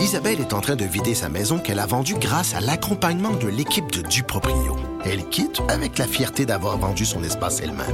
Isabelle 0.00 0.40
est 0.40 0.54
en 0.54 0.62
train 0.62 0.76
de 0.76 0.84
vider 0.86 1.14
sa 1.14 1.28
maison 1.28 1.58
qu'elle 1.58 1.78
a 1.78 1.84
vendue 1.84 2.14
grâce 2.14 2.54
à 2.54 2.60
l'accompagnement 2.60 3.32
de 3.32 3.48
l'équipe 3.48 3.92
de 3.92 4.00
Duproprio. 4.00 4.76
Elle 5.04 5.28
quitte 5.28 5.60
avec 5.68 5.98
la 5.98 6.06
fierté 6.06 6.46
d'avoir 6.46 6.78
vendu 6.78 7.04
son 7.04 7.22
espace 7.22 7.60
elle-même. 7.60 7.86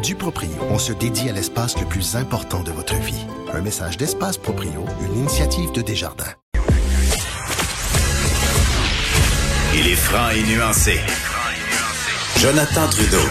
Duproprio, 0.00 0.50
on 0.70 0.78
se 0.78 0.92
dédie 0.92 1.28
à 1.28 1.32
l'espace 1.32 1.76
le 1.78 1.84
plus 1.84 2.14
important 2.14 2.62
de 2.62 2.70
votre 2.70 2.94
vie. 2.94 3.26
Un 3.52 3.60
message 3.60 3.96
d'Espace 3.96 4.38
Proprio, 4.38 4.84
une 5.02 5.18
initiative 5.18 5.72
de 5.72 5.82
Desjardins. 5.82 6.32
Il 9.74 9.86
est 9.88 9.96
franc 9.96 10.30
et 10.30 10.42
nuancé. 10.44 11.00
Jonathan 12.38 12.88
Trudeau. 12.88 13.28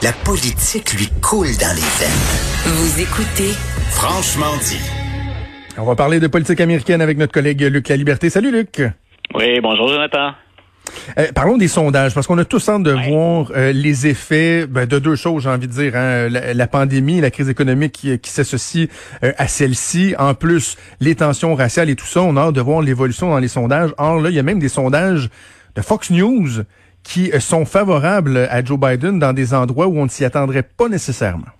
La 0.00 0.12
politique 0.12 0.94
lui 0.94 1.08
coule 1.20 1.54
dans 1.58 1.74
les 1.74 1.82
veines. 1.98 2.74
Vous 2.74 3.00
écoutez 3.00 3.52
Franchement 3.90 4.56
dit. 4.68 4.93
On 5.76 5.84
va 5.84 5.96
parler 5.96 6.20
de 6.20 6.28
politique 6.28 6.60
américaine 6.60 7.02
avec 7.02 7.18
notre 7.18 7.32
collègue 7.32 7.62
Luc 7.62 7.88
La 7.88 7.96
Liberté. 7.96 8.30
Salut 8.30 8.52
Luc. 8.52 8.80
Oui, 9.34 9.60
bonjour 9.60 9.88
Jonathan. 9.88 10.30
Euh, 11.18 11.32
parlons 11.34 11.56
des 11.56 11.66
sondages, 11.66 12.14
parce 12.14 12.28
qu'on 12.28 12.38
a 12.38 12.44
tous 12.44 12.68
hâte 12.68 12.84
de 12.84 12.92
voir 12.92 13.50
euh, 13.56 13.72
les 13.72 14.06
effets 14.06 14.68
ben, 14.68 14.86
de 14.86 15.00
deux 15.00 15.16
choses, 15.16 15.42
j'ai 15.42 15.48
envie 15.48 15.66
de 15.66 15.72
dire. 15.72 15.96
Hein, 15.96 16.28
la, 16.28 16.66
pandémie, 16.68 17.20
la 17.20 17.32
crise 17.32 17.48
économique 17.48 17.92
qui, 17.92 18.16
qui 18.20 18.30
s'associe 18.30 18.88
euh, 19.24 19.32
à 19.36 19.48
celle-ci. 19.48 20.14
En 20.16 20.34
plus, 20.34 20.76
les 21.00 21.16
tensions 21.16 21.56
raciales 21.56 21.90
et 21.90 21.96
tout 21.96 22.06
ça, 22.06 22.22
on 22.22 22.36
a 22.36 22.42
hâte 22.42 22.54
de 22.54 22.60
voir 22.60 22.80
l'évolution 22.80 23.30
dans 23.30 23.38
les 23.38 23.48
sondages. 23.48 23.90
Or, 23.98 24.20
là, 24.20 24.30
il 24.30 24.36
y 24.36 24.38
a 24.38 24.44
même 24.44 24.60
des 24.60 24.68
sondages 24.68 25.28
de 25.74 25.82
Fox 25.82 26.10
News 26.10 26.62
qui 27.02 27.32
sont 27.40 27.64
favorables 27.64 28.36
à 28.48 28.64
Joe 28.64 28.78
Biden 28.78 29.18
dans 29.18 29.32
des 29.32 29.54
endroits 29.54 29.88
où 29.88 29.98
on 29.98 30.04
ne 30.04 30.10
s'y 30.10 30.24
attendrait 30.24 30.62
pas 30.62 30.88
nécessairement. 30.88 31.50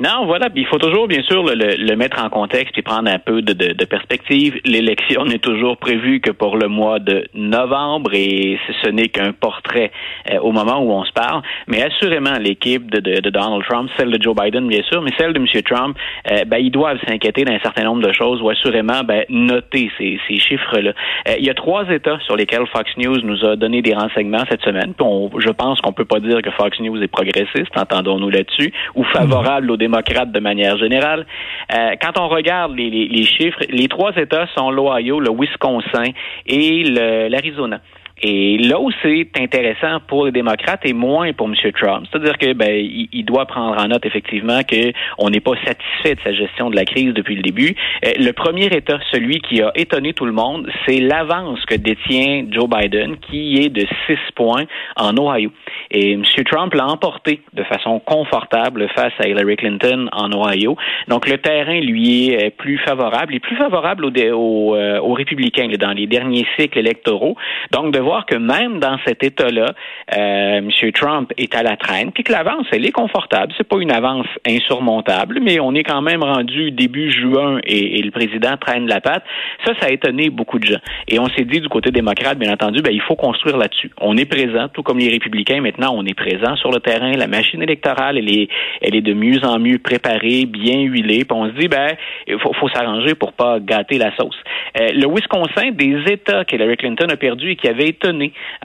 Non, 0.00 0.24
voilà. 0.24 0.48
il 0.54 0.66
faut 0.66 0.78
toujours, 0.78 1.08
bien 1.08 1.22
sûr, 1.22 1.44
le, 1.44 1.76
le, 1.76 1.94
mettre 1.94 2.24
en 2.24 2.30
contexte 2.30 2.78
et 2.78 2.80
prendre 2.80 3.10
un 3.10 3.18
peu 3.18 3.42
de, 3.42 3.52
de, 3.52 3.74
de 3.74 3.84
perspective. 3.84 4.58
L'élection 4.64 5.26
n'est 5.26 5.38
toujours 5.38 5.76
prévue 5.76 6.20
que 6.20 6.30
pour 6.30 6.56
le 6.56 6.68
mois 6.68 6.98
de 7.00 7.26
novembre 7.34 8.14
et 8.14 8.58
ce 8.82 8.88
n'est 8.88 9.08
qu'un 9.08 9.32
portrait 9.32 9.92
euh, 10.32 10.38
au 10.38 10.52
moment 10.52 10.78
où 10.78 10.90
on 10.90 11.04
se 11.04 11.12
parle. 11.12 11.42
Mais 11.66 11.82
assurément, 11.82 12.38
l'équipe 12.40 12.90
de, 12.90 13.00
de, 13.00 13.28
Donald 13.28 13.62
Trump, 13.68 13.90
celle 13.98 14.10
de 14.10 14.22
Joe 14.22 14.34
Biden, 14.34 14.68
bien 14.68 14.82
sûr, 14.84 15.02
mais 15.02 15.10
celle 15.18 15.34
de 15.34 15.38
M. 15.38 15.46
Trump, 15.64 15.94
euh, 16.30 16.44
ben, 16.46 16.56
ils 16.56 16.70
doivent 16.70 16.98
s'inquiéter 17.06 17.44
d'un 17.44 17.58
certain 17.58 17.84
nombre 17.84 18.00
de 18.00 18.12
choses 18.14 18.40
ou 18.40 18.48
assurément 18.48 19.04
ben, 19.04 19.26
noter 19.28 19.90
ces, 19.98 20.18
ces 20.26 20.38
chiffres-là. 20.38 20.92
Euh, 21.28 21.34
il 21.38 21.44
y 21.44 21.50
a 21.50 21.54
trois 21.54 21.86
États 21.90 22.18
sur 22.20 22.36
lesquels 22.36 22.66
Fox 22.72 22.90
News 22.96 23.18
nous 23.22 23.44
a 23.44 23.54
donné 23.54 23.82
des 23.82 23.92
renseignements 23.92 24.44
cette 24.48 24.62
semaine. 24.62 24.94
Puis 24.96 25.06
je 25.44 25.50
pense 25.50 25.78
qu'on 25.82 25.92
peut 25.92 26.06
pas 26.06 26.20
dire 26.20 26.40
que 26.40 26.50
Fox 26.52 26.80
News 26.80 27.02
est 27.02 27.08
progressiste, 27.08 27.76
entendons-nous 27.76 28.30
là-dessus, 28.30 28.72
ou 28.94 29.04
favorable 29.04 29.70
aux 29.70 29.76
de 29.90 30.40
manière 30.40 30.76
générale. 30.78 31.26
Euh, 31.72 31.94
quand 32.00 32.18
on 32.18 32.28
regarde 32.28 32.76
les, 32.76 32.90
les, 32.90 33.08
les, 33.08 33.24
chiffres, 33.24 33.60
les 33.68 33.88
trois 33.88 34.12
États 34.16 34.46
sont 34.56 34.70
l'Ohio, 34.70 35.20
le 35.20 35.30
Wisconsin 35.30 36.12
et 36.46 36.84
l'Arizona. 37.28 37.80
Et 38.22 38.58
là 38.58 38.78
où 38.78 38.90
c'est 39.02 39.28
intéressant 39.38 40.00
pour 40.06 40.26
les 40.26 40.32
démocrates 40.32 40.84
et 40.84 40.92
moins 40.92 41.32
pour 41.32 41.48
M. 41.48 41.54
Trump, 41.72 42.06
c'est-à-dire 42.10 42.36
que 42.36 42.52
ben 42.52 42.70
il, 42.70 43.24
doit 43.24 43.46
prendre 43.46 43.80
en 43.80 43.88
note 43.88 44.04
effectivement 44.04 44.60
qu'on 44.62 45.30
n'est 45.30 45.40
pas 45.40 45.54
satisfait 45.64 46.16
de 46.16 46.20
sa 46.22 46.32
gestion 46.32 46.68
de 46.68 46.76
la 46.76 46.84
crise 46.84 47.14
depuis 47.14 47.36
le 47.36 47.42
début. 47.42 47.74
Euh, 48.04 48.10
le 48.18 48.32
premier 48.32 48.66
État, 48.66 48.98
celui 49.10 49.40
qui 49.40 49.62
a 49.62 49.72
étonné 49.74 50.12
tout 50.12 50.26
le 50.26 50.32
monde, 50.32 50.70
c'est 50.86 50.98
l'avance 50.98 51.64
que 51.66 51.74
détient 51.74 52.44
Joe 52.50 52.68
Biden, 52.68 53.16
qui 53.18 53.58
est 53.58 53.68
de 53.68 53.86
6 54.06 54.16
points 54.34 54.64
en 54.96 55.16
Ohio. 55.16 55.50
Et 55.90 56.12
M. 56.12 56.24
Trump 56.50 56.74
l'a 56.74 56.86
emporté 56.86 57.40
de 57.54 57.62
façon 57.64 58.00
confortable 58.00 58.88
face 58.94 59.12
à 59.18 59.28
Hillary 59.28 59.56
Clinton 59.56 60.08
en 60.12 60.30
Ohio. 60.32 60.76
Donc 61.08 61.28
le 61.28 61.38
terrain 61.38 61.80
lui 61.80 62.30
est 62.30 62.50
plus 62.50 62.78
favorable, 62.78 63.32
il 63.32 63.36
est 63.36 63.40
plus 63.40 63.56
favorable 63.56 64.04
aux, 64.04 64.10
aux, 64.10 64.76
euh, 64.76 65.00
aux 65.00 65.14
républicains 65.14 65.68
dans 65.78 65.92
les 65.92 66.06
derniers 66.06 66.46
cycles 66.58 66.78
électoraux. 66.78 67.36
Donc 67.70 67.92
que 68.26 68.34
même 68.34 68.78
dans 68.80 68.98
cet 69.06 69.22
État-là, 69.22 69.72
euh, 70.16 70.58
M. 70.58 70.70
Trump 70.92 71.32
est 71.36 71.54
à 71.54 71.62
la 71.62 71.76
traîne, 71.76 72.12
puis 72.12 72.24
que 72.24 72.32
l'avance, 72.32 72.66
elle 72.72 72.84
est 72.84 72.92
confortable. 72.92 73.52
C'est 73.56 73.68
pas 73.68 73.78
une 73.78 73.92
avance 73.92 74.26
insurmontable, 74.46 75.38
mais 75.42 75.60
on 75.60 75.74
est 75.74 75.84
quand 75.84 76.02
même 76.02 76.22
rendu 76.22 76.70
début 76.70 77.10
juin 77.10 77.60
et, 77.64 78.00
le 78.02 78.10
président 78.10 78.56
traîne 78.56 78.86
la 78.86 79.00
patte. 79.00 79.24
Ça, 79.64 79.72
ça 79.78 79.86
a 79.86 79.90
étonné 79.90 80.30
beaucoup 80.30 80.58
de 80.58 80.66
gens. 80.66 80.80
Et 81.06 81.18
on 81.18 81.28
s'est 81.28 81.44
dit 81.44 81.60
du 81.60 81.68
côté 81.68 81.90
démocrate, 81.90 82.38
bien 82.38 82.52
entendu, 82.52 82.82
ben, 82.82 82.92
il 82.92 83.02
faut 83.02 83.14
construire 83.14 83.56
là-dessus. 83.56 83.90
On 84.00 84.16
est 84.16 84.24
présent, 84.24 84.68
tout 84.68 84.82
comme 84.82 84.98
les 84.98 85.10
républicains, 85.10 85.60
maintenant, 85.60 85.92
on 85.94 86.04
est 86.04 86.14
présent 86.14 86.56
sur 86.56 86.70
le 86.70 86.80
terrain. 86.80 87.12
La 87.12 87.26
machine 87.26 87.62
électorale, 87.62 88.18
elle 88.18 88.30
est, 88.30 88.48
elle 88.80 88.94
est 88.94 89.02
de 89.02 89.12
mieux 89.12 89.44
en 89.44 89.58
mieux 89.58 89.78
préparée, 89.78 90.46
bien 90.46 90.80
huilée. 90.80 91.24
Puis 91.24 91.36
on 91.36 91.46
se 91.46 91.52
dit, 91.52 91.68
ben, 91.68 91.94
il 92.26 92.38
faut, 92.38 92.68
s'arranger 92.70 93.14
pour 93.14 93.32
pas 93.32 93.58
gâter 93.60 93.98
la 93.98 94.14
sauce. 94.16 94.36
Euh, 94.80 94.88
le 94.92 95.06
Wisconsin, 95.08 95.70
des 95.72 96.12
États 96.12 96.44
qu'Hillary 96.44 96.76
Clinton 96.76 97.06
a 97.10 97.16
perdu 97.16 97.56
qui 97.56 97.68
avait 97.68 97.88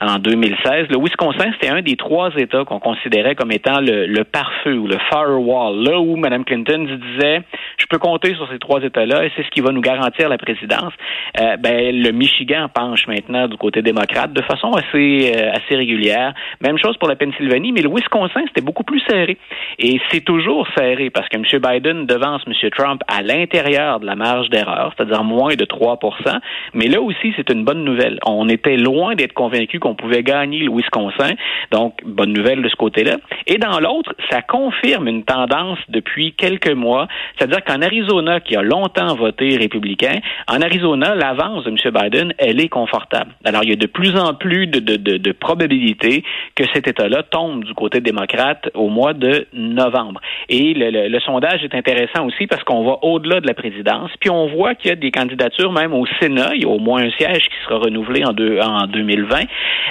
en 0.00 0.18
2016. 0.18 0.88
Le 0.90 0.98
Wisconsin, 0.98 1.50
c'était 1.54 1.72
un 1.72 1.82
des 1.82 1.96
trois 1.96 2.30
États 2.36 2.64
qu'on 2.64 2.78
considérait 2.78 3.34
comme 3.34 3.52
étant 3.52 3.80
le, 3.80 4.06
le 4.06 4.24
pare-feu 4.24 4.76
ou 4.78 4.86
le 4.86 4.98
firewall, 5.10 5.82
là 5.82 5.98
où 5.98 6.16
Mme 6.16 6.44
Clinton 6.44 6.86
disait, 6.86 7.42
je 7.78 7.86
peux 7.86 7.98
compter 7.98 8.34
sur 8.34 8.48
ces 8.50 8.58
trois 8.58 8.82
États-là 8.82 9.24
et 9.24 9.32
c'est 9.36 9.42
ce 9.42 9.50
qui 9.50 9.60
va 9.60 9.72
nous 9.72 9.80
garantir 9.80 10.28
la 10.28 10.38
présidence. 10.38 10.92
Euh, 11.40 11.56
ben, 11.56 11.94
le 11.94 12.10
Michigan 12.12 12.68
penche 12.72 13.06
maintenant 13.06 13.48
du 13.48 13.56
côté 13.56 13.82
démocrate 13.82 14.32
de 14.32 14.42
façon 14.42 14.72
assez, 14.72 15.32
euh, 15.34 15.52
assez 15.52 15.76
régulière. 15.76 16.34
Même 16.60 16.78
chose 16.78 16.96
pour 16.96 17.08
la 17.08 17.16
Pennsylvanie, 17.16 17.72
mais 17.72 17.82
le 17.82 17.90
Wisconsin, 17.90 18.42
c'était 18.48 18.64
beaucoup 18.64 18.84
plus 18.84 19.00
serré. 19.08 19.36
Et 19.78 20.00
c'est 20.10 20.24
toujours 20.24 20.66
serré 20.76 21.10
parce 21.10 21.28
que 21.28 21.36
M. 21.36 21.44
Biden 21.44 22.06
devance 22.06 22.42
M. 22.46 22.70
Trump 22.70 23.02
à 23.08 23.22
l'intérieur 23.22 24.00
de 24.00 24.06
la 24.06 24.16
marge 24.16 24.48
d'erreur, 24.50 24.92
c'est-à-dire 24.96 25.24
moins 25.24 25.54
de 25.54 25.64
3% 25.64 26.38
Mais 26.74 26.88
là 26.88 27.00
aussi, 27.00 27.32
c'est 27.36 27.50
une 27.50 27.64
bonne 27.64 27.84
nouvelle. 27.84 28.18
On 28.26 28.48
était 28.48 28.76
loin 28.76 29.14
convaincu 29.32 29.78
qu'on 29.78 29.94
pouvait 29.94 30.22
gagner 30.22 30.60
le 30.60 30.70
Wisconsin. 30.70 31.34
Donc, 31.70 32.00
bonne 32.04 32.32
nouvelle 32.32 32.62
de 32.62 32.68
ce 32.68 32.76
côté-là. 32.76 33.16
Et 33.46 33.58
dans 33.58 33.80
l'autre, 33.80 34.14
ça 34.30 34.42
confirme 34.42 35.08
une 35.08 35.24
tendance 35.24 35.78
depuis 35.88 36.32
quelques 36.32 36.72
mois, 36.72 37.08
c'est-à-dire 37.36 37.62
qu'en 37.64 37.82
Arizona, 37.82 38.40
qui 38.40 38.56
a 38.56 38.62
longtemps 38.62 39.14
voté 39.14 39.56
républicain, 39.56 40.20
en 40.48 40.60
Arizona, 40.60 41.14
l'avance 41.14 41.64
de 41.64 41.70
M. 41.70 41.76
Biden, 41.92 42.34
elle 42.38 42.60
est 42.60 42.68
confortable. 42.68 43.32
Alors, 43.44 43.62
il 43.64 43.70
y 43.70 43.72
a 43.72 43.76
de 43.76 43.86
plus 43.86 44.16
en 44.16 44.34
plus 44.34 44.66
de, 44.66 45.32
probabilités 45.32 46.24
que 46.54 46.64
cet 46.72 46.88
État-là 46.88 47.22
tombe 47.22 47.64
du 47.64 47.74
côté 47.74 48.00
démocrate 48.00 48.70
au 48.74 48.88
mois 48.88 49.12
de 49.12 49.46
novembre. 49.52 50.20
Et 50.48 50.74
le, 50.74 51.08
le, 51.08 51.20
sondage 51.20 51.62
est 51.62 51.74
intéressant 51.74 52.26
aussi 52.26 52.46
parce 52.46 52.62
qu'on 52.64 52.84
va 52.84 52.98
au-delà 53.02 53.40
de 53.40 53.46
la 53.46 53.54
présidence, 53.54 54.10
puis 54.20 54.30
on 54.30 54.46
voit 54.46 54.74
qu'il 54.74 54.90
y 54.90 54.92
a 54.92 54.96
des 54.96 55.10
candidatures 55.10 55.72
même 55.72 55.92
au 55.92 56.06
Sénat. 56.20 56.54
Il 56.54 56.62
y 56.62 56.64
a 56.64 56.68
au 56.68 56.78
moins 56.78 57.02
un 57.02 57.10
siège 57.10 57.44
qui 57.44 57.56
sera 57.64 57.78
renouvelé 57.78 58.24
en, 58.24 58.32
deux, 58.32 58.58
en 58.60 58.86
2020. 59.16 59.36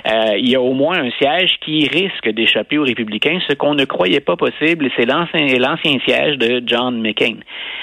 Euh, 0.05 0.37
il 0.37 0.49
y 0.49 0.55
a 0.55 0.61
au 0.61 0.73
moins 0.73 0.97
un 0.97 1.09
siège 1.11 1.57
qui 1.61 1.87
risque 1.87 2.29
d'échapper 2.29 2.77
aux 2.77 2.83
républicains, 2.83 3.39
ce 3.47 3.53
qu'on 3.53 3.73
ne 3.73 3.85
croyait 3.85 4.19
pas 4.19 4.35
possible, 4.35 4.89
c'est 4.95 5.05
l'ancien 5.05 5.97
siège 6.05 6.37
de 6.37 6.61
John 6.65 7.01
McCain. 7.01 7.37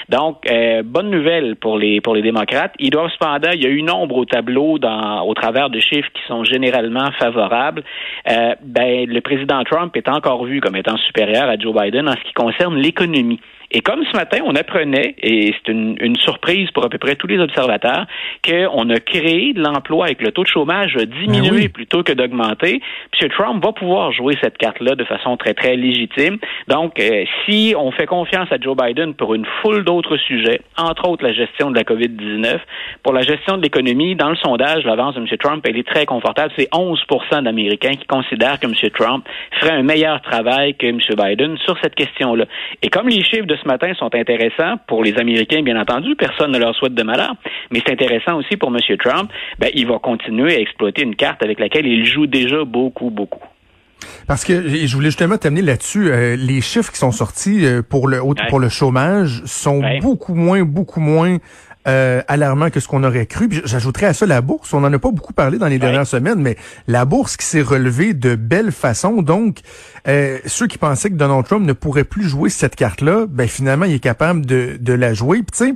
Donc, 0.09 0.49
euh, 0.49 0.83
bonne 0.83 1.09
nouvelle 1.09 1.55
pour 1.55 1.77
les 1.77 2.01
démocrates. 2.21 2.73
Ils 2.79 2.89
doivent 2.89 3.11
cependant, 3.11 3.49
il 3.53 3.63
y 3.63 3.65
a 3.65 3.69
une 3.69 3.89
ombre 3.89 4.17
au 4.17 4.25
tableau 4.25 4.77
au 4.77 5.33
travers 5.33 5.69
de 5.69 5.79
chiffres 5.79 6.09
qui 6.13 6.21
sont 6.27 6.43
généralement 6.43 7.09
favorables. 7.19 7.83
Euh, 8.29 8.55
ben, 8.61 9.05
le 9.07 9.21
président 9.21 9.63
Trump 9.63 9.95
est 9.95 10.09
encore 10.09 10.45
vu 10.45 10.61
comme 10.61 10.75
étant 10.75 10.97
supérieur 10.97 11.49
à 11.49 11.57
Joe 11.57 11.73
Biden 11.73 12.07
en 12.07 12.13
ce 12.13 12.23
qui 12.23 12.33
concerne 12.33 12.77
l'économie. 12.77 13.39
Et 13.73 13.81
comme 13.81 14.03
ce 14.05 14.15
matin, 14.15 14.37
on 14.45 14.55
apprenait, 14.55 15.15
et 15.17 15.53
c'est 15.53 15.71
une, 15.71 15.97
une, 15.99 16.15
surprise 16.15 16.69
pour 16.71 16.85
à 16.85 16.89
peu 16.89 16.99
près 16.99 17.15
tous 17.15 17.25
les 17.25 17.39
observateurs, 17.39 18.05
qu'on 18.47 18.89
a 18.91 18.99
créé 18.99 19.53
de 19.53 19.61
l'emploi 19.61 20.05
avec 20.05 20.21
le 20.21 20.31
taux 20.31 20.43
de 20.43 20.47
chômage 20.47 20.95
diminué 20.95 21.61
ben 21.61 21.69
plutôt 21.69 22.03
que 22.03 22.13
d'augmenter. 22.13 22.81
M. 23.19 23.29
Trump 23.29 23.63
va 23.65 23.71
pouvoir 23.71 24.11
jouer 24.11 24.37
cette 24.41 24.59
carte-là 24.59 24.93
de 24.93 25.03
façon 25.03 25.37
très, 25.37 25.55
très 25.55 25.75
légitime. 25.75 26.37
Donc, 26.67 26.99
euh, 26.99 27.25
si 27.45 27.73
on 27.75 27.91
fait 27.91 28.05
confiance 28.05 28.47
à 28.51 28.57
Joe 28.61 28.77
Biden 28.77 29.15
pour 29.15 29.33
une 29.33 29.45
foule 29.61 29.83
d'autres 29.83 30.17
sujets, 30.17 30.61
entre 30.77 31.09
autres 31.09 31.23
la 31.23 31.33
gestion 31.33 31.71
de 31.71 31.75
la 31.75 31.83
COVID-19, 31.83 32.59
pour 33.01 33.13
la 33.13 33.21
gestion 33.21 33.57
de 33.57 33.63
l'économie, 33.63 34.15
dans 34.15 34.29
le 34.29 34.35
sondage, 34.35 34.85
l'avance 34.85 35.15
de 35.15 35.21
M. 35.21 35.27
Trump, 35.39 35.65
elle 35.67 35.77
est 35.77 35.87
très 35.87 36.05
confortable. 36.05 36.53
C'est 36.55 36.69
11 36.71 37.03
d'Américains 37.41 37.93
qui 37.93 38.05
considèrent 38.05 38.59
que 38.59 38.67
M. 38.67 38.73
Trump 38.93 39.25
ferait 39.59 39.73
un 39.73 39.83
meilleur 39.83 40.21
travail 40.21 40.75
que 40.75 40.85
M. 40.85 40.99
Biden 41.17 41.57
sur 41.65 41.75
cette 41.81 41.95
question-là. 41.95 42.45
Et 42.83 42.89
comme 42.89 43.07
les 43.07 43.23
chiffres 43.23 43.47
de 43.47 43.57
ce 43.63 43.67
matin 43.67 43.93
sont 43.97 44.13
intéressants 44.13 44.77
pour 44.87 45.03
les 45.03 45.15
Américains, 45.17 45.61
bien 45.63 45.79
entendu. 45.79 46.15
Personne 46.15 46.51
ne 46.51 46.57
leur 46.57 46.75
souhaite 46.75 46.93
de 46.93 47.03
malheur. 47.03 47.33
Mais 47.71 47.81
c'est 47.85 47.93
intéressant 47.93 48.37
aussi 48.37 48.57
pour 48.57 48.69
M. 48.69 48.79
Trump. 48.97 49.31
Ben, 49.59 49.69
il 49.73 49.87
va 49.87 49.99
continuer 49.99 50.55
à 50.55 50.59
exploiter 50.59 51.03
une 51.03 51.15
carte 51.15 51.43
avec 51.43 51.59
laquelle 51.59 51.87
il 51.87 52.05
joue 52.05 52.27
déjà 52.27 52.63
beaucoup, 52.65 53.09
beaucoup. 53.09 53.43
Parce 54.27 54.43
que 54.43 54.67
je 54.67 54.95
voulais 54.95 55.09
justement 55.09 55.37
t'amener 55.37 55.61
là-dessus. 55.61 56.11
Euh, 56.11 56.35
les 56.35 56.61
chiffres 56.61 56.91
qui 56.91 56.97
sont 56.97 57.11
sortis 57.11 57.65
euh, 57.65 57.81
pour 57.81 58.07
le 58.07 58.19
pour 58.49 58.59
le 58.59 58.67
chômage 58.69 59.41
sont 59.45 59.81
beaucoup 60.01 60.33
moins, 60.33 60.63
beaucoup 60.63 60.99
moins 60.99 61.37
euh, 61.87 62.21
alarmants 62.27 62.69
que 62.69 62.79
ce 62.79 62.87
qu'on 62.87 63.03
aurait 63.03 63.25
cru. 63.25 63.49
J'ajouterais 63.65 64.07
à 64.07 64.13
ça 64.13 64.25
la 64.25 64.41
bourse. 64.41 64.73
On 64.73 64.81
n'en 64.81 64.91
a 64.91 64.99
pas 64.99 65.11
beaucoup 65.11 65.33
parlé 65.33 65.57
dans 65.57 65.67
les 65.67 65.79
dernières 65.79 66.07
semaines, 66.07 66.41
mais 66.41 66.57
la 66.87 67.05
bourse 67.05 67.37
qui 67.37 67.45
s'est 67.45 67.61
relevée 67.61 68.13
de 68.13 68.35
belle 68.35 68.71
façon. 68.71 69.21
Donc, 69.21 69.59
euh, 70.07 70.39
ceux 70.45 70.67
qui 70.67 70.77
pensaient 70.77 71.09
que 71.09 71.15
Donald 71.15 71.45
Trump 71.45 71.65
ne 71.65 71.73
pourrait 71.73 72.03
plus 72.03 72.27
jouer 72.27 72.49
cette 72.49 72.75
carte-là, 72.75 73.25
ben 73.29 73.47
finalement, 73.47 73.85
il 73.85 73.93
est 73.93 73.99
capable 73.99 74.45
de, 74.45 74.77
de 74.79 74.93
la 74.93 75.13
jouer. 75.13 75.39
tu 75.39 75.45
sais, 75.53 75.75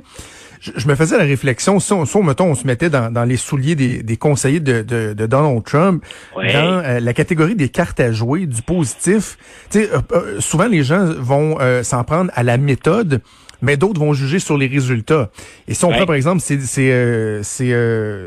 je, 0.60 0.88
me 0.88 0.94
faisais 0.94 1.16
la 1.16 1.24
réflexion, 1.24 1.80
si 1.80 1.92
on, 1.92 2.22
mettons, 2.22 2.46
on 2.46 2.54
se 2.54 2.66
mettait 2.66 2.90
dans, 2.90 3.24
les 3.24 3.36
souliers 3.36 3.74
des, 3.74 4.16
conseillers 4.16 4.60
de, 4.60 5.14
Donald 5.26 5.64
Trump, 5.64 6.04
dans 6.34 6.42
euh, 6.44 7.00
la 7.00 7.12
catégorie 7.12 7.54
des 7.54 7.68
cartes 7.68 8.00
à 8.00 8.12
jouer, 8.12 8.46
du 8.46 8.62
positif, 8.62 9.38
tu 9.70 9.80
sais, 9.80 9.90
euh, 9.92 10.00
euh, 10.12 10.40
souvent 10.40 10.66
les 10.66 10.82
gens 10.82 11.04
vont 11.18 11.58
s'en 11.82 12.04
prendre 12.04 12.30
à 12.34 12.42
la 12.42 12.56
méthode, 12.56 13.20
mais 13.62 13.76
d'autres 13.76 14.00
vont 14.00 14.12
juger 14.12 14.38
sur 14.38 14.56
les 14.56 14.66
résultats. 14.66 15.30
Et 15.66 15.74
si 15.74 15.84
on 15.84 15.90
prend 15.90 16.06
par 16.06 16.14
exemple 16.14 16.40
ces, 16.40 16.60
ces, 16.60 17.42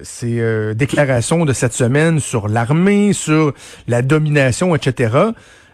ces 0.04 0.74
déclarations 0.76 1.46
de 1.46 1.54
cette 1.54 1.74
semaine 1.74 2.20
sur 2.20 2.48
l'armée, 2.48 3.14
sur 3.14 3.54
la 3.88 4.02
domination, 4.02 4.76
etc., 4.76 5.32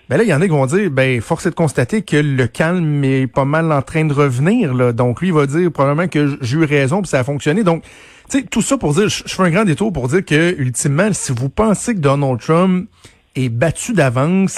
ben 0.09 0.17
là, 0.17 0.23
il 0.23 0.29
y 0.29 0.33
en 0.33 0.39
a 0.39 0.45
qui 0.45 0.51
vont 0.51 0.65
dire, 0.65 0.89
ben, 0.89 1.19
force 1.19 1.45
est 1.47 1.49
de 1.49 1.55
constater 1.55 2.01
que 2.01 2.15
le 2.15 2.47
calme 2.47 3.03
est 3.03 3.27
pas 3.27 3.43
mal 3.43 3.71
en 3.73 3.81
train 3.81 4.05
de 4.05 4.13
revenir, 4.13 4.73
là. 4.73 4.93
Donc, 4.93 5.19
lui, 5.19 5.27
il 5.27 5.33
va 5.33 5.45
dire 5.45 5.69
probablement 5.69 6.07
que 6.07 6.37
j'ai 6.41 6.57
eu 6.57 6.63
raison 6.63 7.01
puis 7.01 7.09
ça 7.09 7.19
a 7.19 7.23
fonctionné. 7.25 7.63
Donc, 7.63 7.83
tu 8.29 8.39
sais, 8.39 8.45
tout 8.45 8.61
ça 8.61 8.77
pour 8.77 8.93
dire, 8.93 9.09
je 9.09 9.23
fais 9.25 9.43
un 9.43 9.49
grand 9.49 9.65
détour 9.65 9.91
pour 9.91 10.07
dire 10.07 10.23
que, 10.23 10.55
ultimement, 10.59 11.09
si 11.11 11.33
vous 11.33 11.49
pensez 11.49 11.93
que 11.93 11.99
Donald 11.99 12.39
Trump 12.39 12.87
est 13.35 13.49
battu 13.49 13.93
d'avance, 13.93 14.57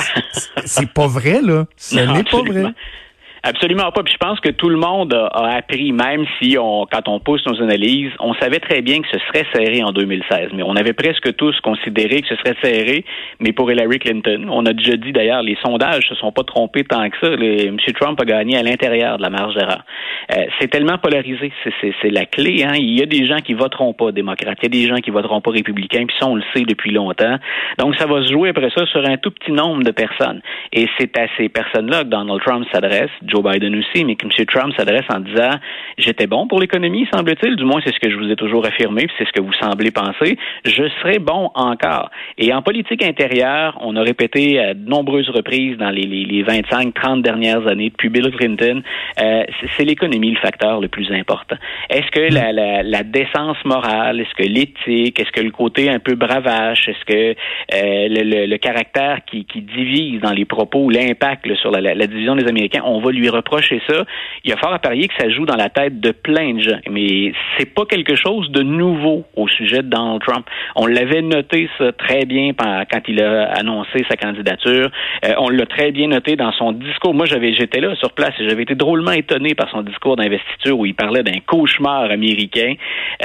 c'est 0.65 0.93
pas 0.93 1.07
vrai, 1.07 1.41
là. 1.41 1.65
Ce 1.77 1.95
n'est 1.95 2.23
pas 2.23 2.43
vrai. 2.43 2.65
Absolument 3.43 3.91
pas. 3.91 4.03
Puis 4.03 4.13
je 4.13 4.17
pense 4.17 4.39
que 4.39 4.49
tout 4.49 4.69
le 4.69 4.77
monde 4.77 5.13
a, 5.13 5.55
appris, 5.55 5.91
même 5.91 6.25
si 6.41 6.57
on, 6.59 6.85
quand 6.91 7.07
on 7.07 7.19
pousse 7.19 7.45
nos 7.45 7.61
analyses, 7.61 8.11
on 8.19 8.33
savait 8.35 8.59
très 8.59 8.81
bien 8.81 9.01
que 9.01 9.07
ce 9.11 9.19
serait 9.27 9.45
serré 9.53 9.83
en 9.83 9.91
2016. 9.91 10.49
Mais 10.53 10.63
on 10.63 10.75
avait 10.75 10.93
presque 10.93 11.35
tous 11.35 11.59
considéré 11.61 12.21
que 12.21 12.27
ce 12.27 12.35
serait 12.35 12.55
serré, 12.61 13.05
mais 13.39 13.51
pour 13.51 13.71
Hillary 13.71 13.99
Clinton. 13.99 14.47
On 14.49 14.65
a 14.65 14.73
déjà 14.73 14.97
dit 14.97 15.11
d'ailleurs, 15.11 15.41
les 15.41 15.57
sondages 15.63 16.07
se 16.07 16.15
sont 16.15 16.31
pas 16.31 16.43
trompés 16.43 16.83
tant 16.83 17.09
que 17.09 17.17
ça. 17.21 17.33
M. 17.33 17.77
Trump 17.99 18.19
a 18.21 18.25
gagné 18.25 18.57
à 18.57 18.63
l'intérieur 18.63 19.17
de 19.17 19.23
la 19.23 19.29
marge 19.29 19.55
d'erreur. 19.55 19.83
Euh, 20.31 20.45
c'est 20.59 20.67
tellement 20.67 20.97
polarisé, 20.97 21.51
c'est 21.79 22.11
la 22.11 22.25
clé. 22.25 22.63
Hein? 22.63 22.73
Il 22.75 22.97
y 22.97 23.01
a 23.01 23.05
des 23.05 23.25
gens 23.25 23.37
qui 23.37 23.53
voteront 23.53 23.93
pas 23.93 24.11
démocrates, 24.11 24.57
il 24.61 24.75
y 24.75 24.79
a 24.79 24.81
des 24.81 24.87
gens 24.87 25.01
qui 25.01 25.11
voteront 25.11 25.41
pas 25.41 25.51
républicains, 25.51 26.05
puis 26.05 26.15
ça 26.19 26.27
on 26.27 26.35
le 26.35 26.43
sait 26.53 26.63
depuis 26.63 26.91
longtemps. 26.91 27.37
Donc 27.77 27.95
ça 27.95 28.05
va 28.05 28.21
se 28.23 28.31
jouer 28.31 28.49
après 28.49 28.69
ça 28.75 28.85
sur 28.87 29.05
un 29.05 29.17
tout 29.17 29.31
petit 29.31 29.51
nombre 29.51 29.83
de 29.83 29.91
personnes. 29.91 30.41
Et 30.73 30.87
c'est 30.97 31.17
à 31.17 31.27
ces 31.37 31.49
personnes-là 31.49 32.03
que 32.03 32.09
Donald 32.09 32.41
Trump 32.41 32.65
s'adresse. 32.71 33.09
Joe 33.29 33.43
Biden 33.43 33.75
aussi, 33.75 34.03
mais 34.05 34.15
que 34.15 34.25
M. 34.25 34.45
Trump 34.45 34.73
s'adresse 34.77 35.05
en 35.13 35.19
disant 35.19 35.51
j'étais 35.97 36.27
bon 36.27 36.47
pour 36.47 36.59
l'économie, 36.59 37.07
semble-t-il, 37.13 37.55
du 37.55 37.63
moins 37.63 37.81
c'est 37.83 37.93
ce 37.93 37.99
que 37.99 38.09
je 38.09 38.17
vous 38.17 38.29
ai 38.31 38.35
toujours 38.35 38.65
affirmé, 38.65 39.07
c'est 39.17 39.25
ce 39.25 39.31
que 39.31 39.41
vous 39.41 39.53
semblez 39.53 39.91
penser, 39.91 40.37
je 40.65 40.87
serai 40.99 41.19
bon 41.19 41.51
encore. 41.55 42.09
Et 42.37 42.53
en 42.53 42.61
politique 42.61 43.03
intérieure, 43.03 43.77
on 43.81 43.95
a 43.95 44.01
répété 44.01 44.59
à 44.59 44.73
de 44.73 44.89
nombreuses 44.89 45.29
reprises 45.29 45.77
dans 45.77 45.89
les, 45.89 46.03
les, 46.05 46.43
25, 46.43 46.93
30 46.93 47.21
dernières 47.21 47.67
années, 47.67 47.89
depuis 47.89 48.09
Bill 48.09 48.31
Clinton, 48.31 48.81
euh, 49.21 49.43
c'est 49.77 49.85
l'économie 49.85 50.31
le 50.31 50.39
facteur 50.39 50.79
le 50.79 50.87
plus 50.87 51.11
important. 51.11 51.55
Est-ce 51.89 52.09
que 52.11 52.33
la, 52.33 52.51
la, 52.51 52.83
la, 52.83 53.03
décence 53.03 53.57
morale, 53.65 54.21
est-ce 54.21 54.33
que 54.35 54.47
l'éthique, 54.47 55.19
est-ce 55.19 55.31
que 55.31 55.41
le 55.41 55.51
côté 55.51 55.89
un 55.89 55.99
peu 55.99 56.15
bravache, 56.15 56.87
est-ce 56.87 57.05
que 57.05 57.35
euh, 57.73 58.07
le, 58.09 58.45
le, 58.45 58.57
caractère 58.57 59.19
qui, 59.25 59.45
qui 59.45 59.61
divise 59.61 60.21
dans 60.21 60.31
les 60.31 60.45
propos, 60.45 60.89
l'impact 60.89 61.53
sur 61.55 61.71
la, 61.71 61.81
la, 61.81 62.07
division 62.07 62.35
des 62.35 62.47
Américains, 62.47 62.81
on 62.85 62.99
va 62.99 63.11
lui 63.11 63.18
reprocher 63.27 63.81
ça, 63.89 64.05
il 64.45 64.53
a 64.53 64.57
fort 64.57 64.73
à 64.73 64.79
parier 64.79 65.07
que 65.07 65.15
ça 65.19 65.29
joue 65.29 65.45
dans 65.45 65.57
la 65.57 65.69
tête 65.69 65.99
de 65.99 66.11
plein 66.11 66.53
de 66.53 66.61
gens. 66.61 66.79
Mais 66.89 67.33
c'est 67.57 67.73
pas 67.73 67.85
quelque 67.85 68.15
chose 68.15 68.49
de 68.51 68.61
nouveau 68.61 69.25
au 69.35 69.47
sujet 69.47 69.77
de 69.77 69.89
Donald 69.89 70.21
Trump. 70.21 70.45
On 70.75 70.85
l'avait 70.85 71.21
noté 71.21 71.69
ça 71.77 71.91
très 71.91 72.25
bien 72.25 72.51
quand 72.53 73.01
il 73.07 73.21
a 73.21 73.51
annoncé 73.51 74.05
sa 74.09 74.15
candidature. 74.15 74.89
Euh, 75.25 75.33
on 75.39 75.49
l'a 75.49 75.65
très 75.65 75.91
bien 75.91 76.07
noté 76.07 76.35
dans 76.35 76.51
son 76.53 76.71
discours. 76.71 77.13
Moi, 77.13 77.25
j'avais, 77.25 77.53
j'étais 77.53 77.81
là 77.81 77.95
sur 77.95 78.11
place 78.13 78.33
et 78.39 78.47
j'avais 78.47 78.63
été 78.63 78.75
drôlement 78.75 79.11
étonné 79.11 79.55
par 79.55 79.69
son 79.69 79.81
discours 79.81 80.15
d'investiture 80.15 80.77
où 80.77 80.85
il 80.85 80.95
parlait 80.95 81.23
d'un 81.23 81.39
cauchemar 81.45 82.11
américain. 82.11 82.75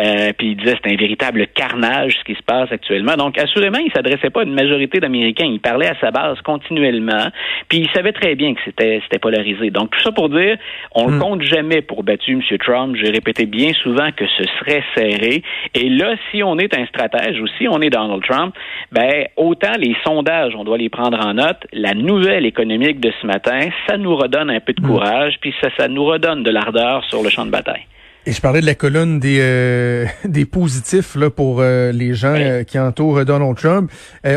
Euh, 0.01 0.33
puis 0.37 0.49
il 0.49 0.57
disait 0.57 0.77
c'est 0.83 0.93
un 0.93 0.97
véritable 0.97 1.47
carnage 1.49 2.15
ce 2.19 2.25
qui 2.25 2.35
se 2.35 2.43
passe 2.43 2.71
actuellement. 2.73 3.15
Donc, 3.17 3.39
assurément, 3.39 3.79
il 3.79 3.93
s'adressait 3.93 4.31
pas 4.31 4.41
à 4.41 4.45
une 4.45 4.55
majorité 4.55 5.01
d'Américains. 5.01 5.47
Il 5.47 5.61
parlait 5.61 5.89
à 5.89 5.95
sa 6.01 6.11
base 6.11 6.41
continuellement. 6.43 7.29
Puis 7.69 7.79
il 7.79 7.89
savait 7.91 8.13
très 8.13 8.35
bien 8.35 8.55
que 8.55 8.61
c'était, 8.65 9.01
c'était 9.05 9.19
polarisé. 9.19 9.71
Tout 9.87 10.01
ça 10.01 10.13
pour 10.13 10.29
dire, 10.29 10.57
on 10.95 11.11
ne 11.11 11.17
hmm. 11.17 11.21
compte 11.21 11.43
jamais 11.43 11.83
pour 11.83 12.03
battu 12.03 12.33
M. 12.33 12.59
Trump. 12.59 12.97
J'ai 12.97 13.11
répété 13.11 13.47
bien 13.47 13.73
souvent 13.73 14.11
que 14.13 14.25
ce 14.27 14.45
serait 14.59 14.83
serré. 14.95 15.43
Et 15.75 15.89
là, 15.89 16.15
si 16.31 16.43
on 16.43 16.59
est 16.59 16.77
un 16.77 16.87
stratège 16.87 17.41
ou 17.41 17.47
si 17.59 17.69
on 17.69 17.81
est 17.81 17.91
Donald 17.91 18.23
Trump, 18.23 18.55
ben 18.93 19.27
autant 19.37 19.73
les 19.79 19.97
sondages, 20.05 20.55
on 20.57 20.65
doit 20.65 20.79
les 20.79 20.89
prendre 20.89 21.19
en 21.25 21.35
note. 21.35 21.67
La 21.73 21.95
nouvelle 21.95 22.47
économique 22.47 23.01
de 23.01 23.13
ce 23.21 23.27
matin, 23.27 23.69
ça 23.87 23.97
nous 23.97 24.17
redonne 24.17 24.51
un 24.51 24.61
peu 24.61 24.73
de 24.73 24.83
hmm. 24.83 24.87
courage, 24.87 25.37
puis 25.41 25.55
ça, 25.61 25.69
ça 25.77 25.89
nous 25.89 26.05
redonne 26.05 26.43
de 26.43 26.51
l'ardeur 26.51 27.05
sur 27.05 27.23
le 27.23 27.31
champ 27.31 27.47
de 27.47 27.51
bataille. 27.51 27.87
Et 28.27 28.33
je 28.33 28.41
parlais 28.41 28.63
de 28.63 28.67
la 28.67 28.75
colonne 28.75 29.21
des 29.21 29.39
euh, 29.41 30.07
des 30.25 30.47
positifs 30.47 31.15
là 31.15 31.29
pour 31.29 31.59
euh, 31.61 31.93
les 31.93 32.15
gens 32.15 32.35
euh, 32.35 32.63
qui 32.63 32.79
entourent 32.79 33.23
Donald 33.25 33.57
Trump. 33.57 33.91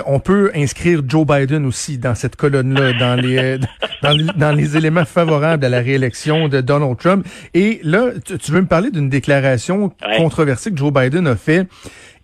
on 0.06 0.20
peut 0.20 0.52
inscrire 0.54 1.02
Joe 1.08 1.26
Biden 1.26 1.66
aussi 1.66 1.98
dans 1.98 2.14
cette 2.14 2.36
colonne-là, 2.36 2.94
dans 3.00 3.16
les 3.16 3.60
dans, 4.02 4.52
les 4.52 4.78
éléments 4.78 5.06
favorables 5.06 5.64
à 5.64 5.70
la 5.70 5.80
réélection 5.80 6.50
de 6.50 6.60
Donald 6.60 6.98
Trump. 6.98 7.26
Et 7.54 7.80
là, 7.84 8.10
tu, 8.26 8.52
veux 8.52 8.62
me 8.62 8.68
parler 8.68 8.92
d'une 8.92 9.10
déclaration 9.10 9.92
controversée 10.18 10.72
que 10.72 10.78
Joe 10.78 10.92
Biden 10.92 11.28
a 11.28 11.36
fait. 11.36 11.68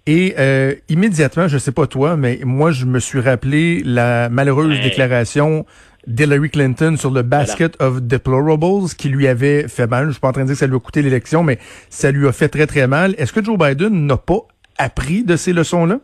Et 0.06 0.36
immédiatement, 0.90 1.48
je 1.48 1.58
sais 1.58 1.72
pas 1.72 1.88
toi, 1.88 2.18
mais 2.18 2.40
moi 2.44 2.72
je 2.72 2.86
me 2.86 3.00
suis 3.00 3.22
rappelé 3.22 3.82
la 3.86 4.28
malheureuse 4.30 4.82
déclaration 4.82 5.66
d'Hillary 6.08 6.50
Clinton 6.50 6.96
sur 6.98 7.12
le 7.12 7.22
basket 7.22 7.82
of 7.82 8.02
deplorables 8.02 8.90
qui 8.98 9.10
lui 9.10 9.28
avait 9.28 9.68
fait 9.68 9.88
mal. 9.88 10.08
Je 10.08 10.12
suis 10.12 10.20
pas 10.20 10.30
en 10.30 10.34
train 10.34 10.42
de 10.42 10.48
dire 10.48 10.56
que 10.56 10.60
ça 10.60 10.68
lui 10.68 10.76
a 10.76 10.80
coûté 10.80 11.02
l'élection, 11.02 11.44
mais 11.44 11.58
ça 11.90 12.12
lui 12.12 12.28
a 12.28 12.32
fait 12.32 12.50
très 12.50 12.68
très 12.68 12.88
mal. 12.88 13.16
Est-ce 13.18 13.34
que 13.34 13.44
Joe 13.44 13.58
Biden 13.58 14.06
n'a 14.06 14.18
pas 14.18 14.48
appris 14.78 15.24
de 15.24 15.36
ces 15.36 15.54
leçons-là? 15.54 16.00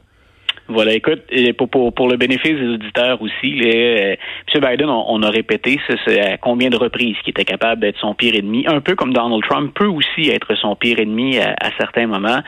Voilà, 0.69 0.93
écoute, 0.93 1.23
pour, 1.71 1.91
pour, 1.95 2.07
le 2.07 2.15
bénéfice 2.15 2.53
des 2.53 2.67
auditeurs 2.67 3.19
aussi, 3.23 3.53
les, 3.53 4.15
euh, 4.15 4.15
M. 4.53 4.61
Biden, 4.61 4.87
on, 4.87 5.23
a 5.23 5.29
répété 5.31 5.79
ce, 5.87 6.19
à 6.19 6.37
combien 6.37 6.69
de 6.69 6.77
reprises 6.77 7.15
qu'il 7.23 7.31
était 7.31 7.43
capable 7.43 7.81
d'être 7.81 7.97
son 7.97 8.13
pire 8.13 8.35
ennemi, 8.35 8.65
un 8.67 8.79
peu 8.79 8.95
comme 8.95 9.11
Donald 9.11 9.41
Trump 9.49 9.73
peut 9.73 9.87
aussi 9.87 10.29
être 10.29 10.53
son 10.55 10.75
pire 10.75 10.99
ennemi 10.99 11.39
à, 11.39 11.55
certains 11.79 12.05
moments. 12.05 12.41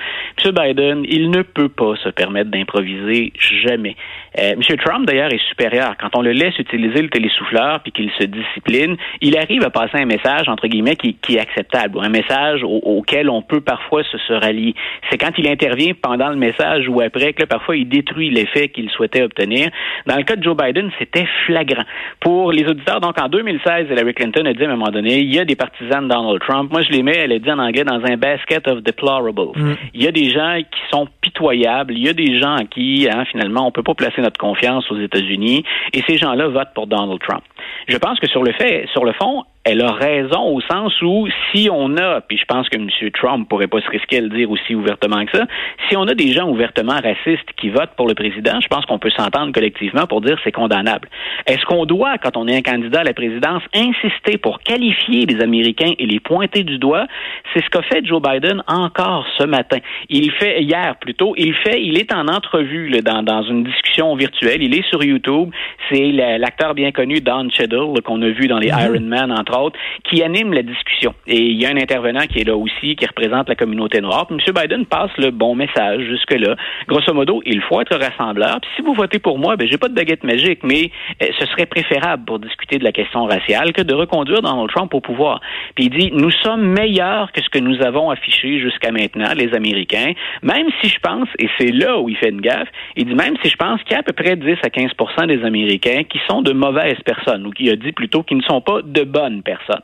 M. 0.46 0.52
Biden, 0.52 1.04
il 1.10 1.32
ne 1.32 1.42
peut 1.42 1.70
pas 1.70 1.96
se 2.04 2.10
permettre 2.10 2.52
d'improviser 2.52 3.34
jamais. 3.66 3.96
Euh, 4.40 4.54
M. 4.54 4.78
Trump, 4.78 5.06
d'ailleurs, 5.06 5.34
est 5.34 5.46
supérieur. 5.50 5.96
Quand 6.00 6.16
on 6.16 6.22
le 6.22 6.32
laisse 6.32 6.58
utiliser 6.58 7.02
le 7.02 7.10
télésouffleur 7.10 7.82
puis 7.82 7.92
qu'il 7.92 8.10
se 8.12 8.26
discipline, 8.26 8.96
il 9.20 9.38
arrive 9.38 9.64
à 9.64 9.70
passer 9.70 9.98
un 9.98 10.06
message, 10.06 10.48
entre 10.48 10.68
guillemets, 10.68 10.96
qui, 10.96 11.16
qui 11.16 11.36
est 11.36 11.40
acceptable, 11.40 12.00
un 12.02 12.10
message 12.10 12.64
auquel 12.64 13.30
on 13.30 13.42
peut 13.42 13.62
parfois 13.62 14.04
se, 14.04 14.18
se 14.18 14.34
rallier. 14.34 14.74
C'est 15.10 15.18
quand 15.18 15.32
il 15.38 15.48
intervient 15.48 15.94
pendant 16.02 16.30
le 16.30 16.38
message 16.38 16.88
ou 16.88 17.02
après 17.02 17.34
que 17.34 17.42
là, 17.42 17.48
parfois 17.48 17.76
il 17.76 17.90
détruit 17.90 18.30
l'effet 18.30 18.70
qu'il 18.70 18.90
souhaitait 18.90 19.24
obtenir. 19.24 19.70
Dans 20.06 20.16
le 20.16 20.24
cas 20.24 20.36
de 20.36 20.44
Joe 20.44 20.56
Biden, 20.56 20.92
c'était 20.98 21.28
flagrant. 21.46 21.84
Pour 22.20 22.52
les 22.52 22.66
auditeurs, 22.66 23.02
donc 23.02 23.20
en 23.22 23.28
2016, 23.28 23.88
Hillary 23.90 24.14
Clinton 24.14 24.46
a 24.46 24.54
dit 24.54 24.64
à 24.64 24.68
un 24.68 24.76
moment 24.76 24.92
donné, 24.92 25.20
il 25.20 25.34
y 25.34 25.40
a 25.40 25.46
des 25.46 25.56
partisans 25.56 26.04
de 26.04 26.14
Donald 26.14 26.40
Trump. 26.40 26.72
Moi, 26.72 26.82
je 26.84 26.92
les 26.92 27.04
mets, 27.04 27.18
elle 27.18 27.34
a 27.34 27.40
dit 27.40 27.52
en 27.52 27.60
anglais, 27.60 27.84
dans 27.84 28.02
un 28.04 28.18
basket 28.18 28.68
of 28.68 28.82
deplorables. 28.82 29.52
Mm. 29.56 29.74
Il 29.94 30.04
y 30.04 30.08
a 30.08 30.12
des 30.12 30.30
gens 30.30 30.58
qui 30.60 30.82
sont 30.90 31.08
pitoyables. 31.22 31.94
Il 31.94 32.06
y 32.06 32.10
a 32.10 32.14
des 32.14 32.40
gens 32.40 32.56
à 32.56 32.64
qui, 32.64 33.08
hein, 33.12 33.26
finalement, 33.32 33.68
on 33.68 33.72
peut 33.72 33.84
pas 33.84 33.94
placer 33.94 34.21
notre 34.22 34.40
confiance 34.40 34.90
aux 34.92 35.00
États-Unis. 35.00 35.64
Et 35.94 36.02
ces 36.08 36.18
gens-là 36.18 36.48
votent 36.48 36.74
pour 36.74 36.88
Donald 36.88 37.20
Trump. 37.20 37.44
Je 37.88 37.98
pense 37.98 38.20
que 38.20 38.28
sur 38.28 38.44
le 38.44 38.54
fait, 38.54 38.88
sur 38.94 39.04
le 39.04 39.14
fond, 39.14 39.44
elle 39.64 39.82
a 39.82 39.92
raison 39.92 40.56
au 40.56 40.62
sens 40.62 40.94
où 41.02 41.28
si 41.52 41.70
on 41.72 41.96
a, 41.98 42.22
puis 42.22 42.38
je 42.38 42.46
pense 42.46 42.68
que 42.70 42.78
M. 42.78 42.90
Trump 43.14 43.48
pourrait 43.48 43.68
pas 43.68 43.80
se 43.82 43.90
risquer 43.90 44.18
à 44.18 44.22
le 44.22 44.30
dire 44.30 44.50
aussi 44.50 44.74
ouvertement 44.74 45.24
que 45.26 45.38
ça, 45.38 45.46
si 45.88 45.96
on 45.96 46.04
a 46.08 46.16
des 46.16 46.32
gens 46.34 46.50
ouvertement 46.50 47.00
racistes 47.00 47.52
qui 47.58 47.70
votent 47.70 47.96
pour 47.96 48.08
le 48.08 48.16
président, 48.16 48.60
je 48.60 48.68
pense 48.68 48.86
qu'on 48.86 48.98
peut 48.98 49.12
s'entendre 49.12 49.52
collectivement 49.54 50.08
pour 50.08 50.22
dire 50.22 50.38
c'est 50.44 50.52
condamnable. 50.52 51.10
Est-ce 51.46 51.64
qu'on 51.66 51.86
doit, 51.86 52.18
quand 52.18 52.38
on 52.38 52.48
est 52.48 52.58
un 52.58 52.62
candidat 52.62 53.02
à 53.02 53.04
la 53.04 53.14
présidence, 53.14 53.62
insister 53.76 54.38
pour 54.38 54.60
qualifier 54.62 55.26
les 55.28 55.42
Américains 55.42 55.94
et 56.00 56.06
les 56.08 56.20
pointer 56.20 56.64
du 56.64 56.80
doigt? 56.80 57.06
C'est 57.54 57.64
ce 57.64 57.70
qu'a 57.70 57.84
fait 57.84 58.04
Joe 58.04 58.22
Biden 58.22 58.64
encore 58.68 59.28
ce 59.38 59.44
matin. 59.44 59.78
Il 60.10 60.32
fait, 60.32 60.64
hier 60.64 60.96
plutôt, 61.00 61.36
il 61.38 61.54
fait, 61.54 61.84
il 61.84 62.00
est 62.00 62.14
en 62.14 62.28
entrevue 62.28 62.90
là, 62.90 63.02
dans, 63.02 63.22
dans 63.22 63.44
une 63.44 63.64
discussion 63.64 64.16
virtuelle, 64.16 64.64
il 64.64 64.74
est 64.74 64.88
sur 64.90 65.04
YouTube, 65.04 65.52
c'est 65.92 66.12
l'acteur 66.12 66.74
bien 66.74 66.92
connu 66.92 67.22
Don 67.22 67.48
Cheadle 67.52 68.02
qu'on 68.04 68.22
a 68.24 68.30
vu 68.30 68.48
dans 68.48 68.58
les 68.58 68.70
mm-hmm. 68.70 68.96
Iron 68.96 69.02
Man, 69.02 69.32
entre 69.32 69.51
autres, 69.58 69.78
qui 70.04 70.24
anime 70.24 70.54
la 70.54 70.64
discussion. 70.64 71.14
Et 71.28 71.40
il 71.40 71.62
y 71.62 71.66
a 71.66 71.70
un 71.70 71.78
intervenant 71.78 72.26
qui 72.28 72.40
est 72.40 72.44
là 72.44 72.56
aussi, 72.56 72.96
qui 72.96 73.06
représente 73.06 73.50
la 73.50 73.56
communauté 73.56 74.02
noire. 74.02 74.28
M. 74.30 74.38
Biden 74.38 74.86
passe 74.86 75.12
le 75.18 75.32
bon 75.32 75.56
message 75.56 76.04
jusque-là. 76.04 76.56
Grosso 76.88 77.14
modo, 77.14 77.42
il 77.46 77.62
faut 77.62 77.82
être 77.82 77.96
rassembleur. 77.98 78.60
Puis 78.62 78.72
si 78.76 78.82
vous 78.82 78.94
votez 78.94 79.20
pour 79.20 79.38
moi, 79.38 79.56
ben 79.56 79.68
j'ai 79.70 79.78
pas 79.78 79.90
de 79.90 79.94
baguette 79.94 80.24
magique, 80.24 80.60
mais 80.64 80.92
euh, 81.22 81.28
ce 81.40 81.46
serait 81.48 81.66
préférable 81.66 82.26
pour 82.26 82.40
discuter 82.40 82.78
de 82.78 82.84
la 82.84 82.92
question 82.92 83.26
raciale 83.26 83.74
que 83.74 83.82
de 83.82 83.94
reconduire 83.94 84.42
Donald 84.42 84.70
Trump 84.70 84.94
au 84.94 85.02
pouvoir. 85.02 85.42
Puis 85.76 85.86
il 85.86 85.90
dit, 85.90 86.12
nous 86.14 86.32
sommes 86.32 86.66
meilleurs 86.66 87.32
que 87.32 87.42
ce 87.42 87.50
que 87.50 87.60
nous 87.60 87.82
avons 87.82 88.10
affiché 88.10 88.60
jusqu'à 88.60 88.92
maintenant, 88.92 89.34
les 89.36 89.54
Américains, 89.54 90.14
même 90.42 90.68
si 90.82 90.90
je 90.90 91.00
pense, 91.00 91.28
et 91.40 91.48
c'est 91.58 91.72
là 91.72 92.00
où 92.00 92.10
il 92.10 92.18
fait 92.18 92.30
une 92.30 92.42
gaffe, 92.42 92.70
il 92.96 93.06
dit 93.06 93.16
même 93.16 93.36
si 93.44 93.50
je 93.50 93.56
pense 93.56 93.82
qu'il 93.84 93.94
y 93.94 93.96
a 93.96 94.00
à 94.00 94.04
peu 94.04 94.14
près 94.14 94.36
10 94.36 94.58
à 94.64 94.68
15% 94.68 95.28
des 95.28 95.44
Américains 95.44 96.04
qui 96.04 96.20
sont 96.30 96.42
de 96.42 96.54
mauvaises 96.54 97.00
personnes, 97.06 97.46
ou 97.46 97.52
qui 97.52 97.70
a 97.70 97.76
dit 97.76 97.92
plutôt 97.92 98.24
qu'ils 98.24 98.38
ne 98.38 98.44
sont 98.44 98.62
pas 98.62 98.82
de 98.84 99.04
bonnes 99.04 99.41
personnes. 99.42 99.84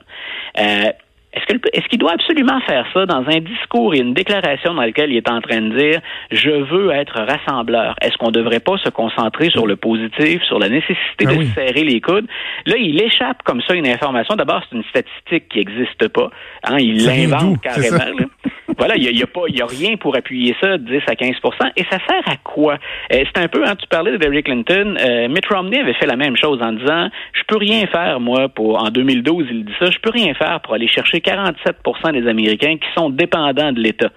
Euh, 0.59 0.91
est-ce 1.33 1.87
qu'il 1.87 1.99
doit 1.99 2.13
absolument 2.13 2.59
faire 2.61 2.85
ça 2.93 3.05
dans 3.05 3.23
un 3.27 3.39
discours 3.39 3.93
et 3.93 3.99
une 3.99 4.13
déclaration 4.13 4.73
dans 4.73 4.83
lequel 4.83 5.11
il 5.11 5.17
est 5.17 5.29
en 5.29 5.41
train 5.41 5.61
de 5.61 5.77
dire 5.77 5.99
je 6.31 6.49
veux 6.49 6.91
être 6.91 7.21
rassembleur? 7.21 7.95
Est-ce 8.01 8.17
qu'on 8.17 8.27
ne 8.27 8.31
devrait 8.31 8.59
pas 8.59 8.77
se 8.77 8.89
concentrer 8.89 9.49
sur 9.49 9.67
le 9.67 9.75
positif, 9.75 10.41
sur 10.43 10.59
la 10.59 10.69
nécessité 10.69 11.25
ah 11.27 11.35
de 11.35 11.43
serrer 11.53 11.83
les 11.83 12.01
coudes? 12.01 12.27
Là, 12.65 12.75
il 12.77 13.01
échappe 13.01 13.43
comme 13.43 13.61
ça 13.61 13.75
une 13.75 13.87
information. 13.87 14.35
D'abord, 14.35 14.61
c'est 14.69 14.75
une 14.75 14.83
statistique 14.85 15.49
qui 15.49 15.59
n'existe 15.59 16.07
pas. 16.07 16.31
Hein, 16.63 16.77
il 16.79 17.05
l'invente 17.05 17.61
carrément. 17.61 17.97
Voilà, 18.77 18.95
il 18.95 19.07
a, 19.07 19.23
a, 19.23 19.27
pas, 19.27 19.41
y 19.47 19.61
a 19.61 19.65
rien 19.65 19.97
pour 19.97 20.15
appuyer 20.15 20.55
ça, 20.61 20.77
10 20.77 20.97
à 21.07 21.13
15% 21.13 21.71
Et 21.75 21.83
ça 21.89 21.97
sert 22.07 22.23
à 22.27 22.37
quoi? 22.43 22.77
Euh, 23.11 23.23
c'est 23.25 23.41
un 23.41 23.47
peu, 23.47 23.63
hein, 23.65 23.75
tu 23.75 23.87
parlais 23.87 24.11
de 24.11 24.17
Hillary 24.17 24.43
Clinton, 24.43 24.97
euh, 24.99 25.27
Mitt 25.27 25.45
Romney 25.47 25.79
avait 25.79 25.93
fait 25.93 26.05
la 26.05 26.15
même 26.15 26.37
chose 26.37 26.61
en 26.61 26.73
disant, 26.73 27.09
je 27.33 27.41
peux 27.47 27.57
rien 27.57 27.87
faire, 27.87 28.19
moi, 28.19 28.49
pour, 28.49 28.81
en 28.81 28.89
2012, 28.89 29.47
il 29.49 29.65
dit 29.65 29.73
ça, 29.79 29.89
je 29.89 29.99
peux 29.99 30.11
rien 30.11 30.33
faire 30.33 30.59
pour 30.61 30.73
aller 30.73 30.87
chercher 30.87 31.19
47% 31.19 32.13
des 32.13 32.27
Américains 32.27 32.77
qui 32.77 32.87
sont 32.95 33.09
dépendants 33.09 33.71
de 33.71 33.79
l'État. 33.79 34.09